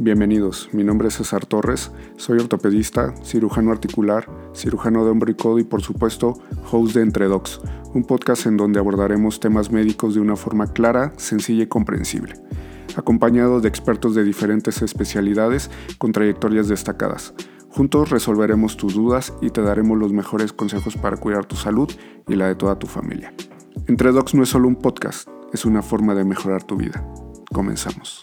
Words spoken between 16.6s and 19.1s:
destacadas. Juntos resolveremos tus